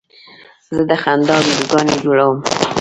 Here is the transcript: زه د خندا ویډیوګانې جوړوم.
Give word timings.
زه 0.75 0.81
د 0.89 0.91
خندا 1.03 1.35
ویډیوګانې 1.45 1.95
جوړوم. 2.03 2.37